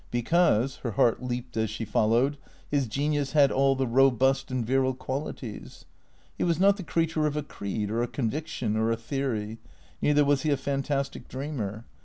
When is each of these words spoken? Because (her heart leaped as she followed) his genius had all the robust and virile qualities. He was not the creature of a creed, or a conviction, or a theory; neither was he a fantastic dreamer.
Because 0.09 0.77
(her 0.77 0.93
heart 0.93 1.21
leaped 1.21 1.55
as 1.57 1.69
she 1.69 1.85
followed) 1.85 2.37
his 2.71 2.87
genius 2.87 3.33
had 3.33 3.51
all 3.51 3.75
the 3.75 3.85
robust 3.85 4.49
and 4.49 4.65
virile 4.65 4.95
qualities. 4.95 5.85
He 6.39 6.43
was 6.43 6.59
not 6.59 6.77
the 6.77 6.83
creature 6.83 7.27
of 7.27 7.37
a 7.37 7.43
creed, 7.43 7.91
or 7.91 8.01
a 8.01 8.07
conviction, 8.07 8.75
or 8.75 8.89
a 8.89 8.97
theory; 8.97 9.59
neither 10.01 10.25
was 10.25 10.41
he 10.41 10.49
a 10.49 10.57
fantastic 10.57 11.27
dreamer. 11.27 11.85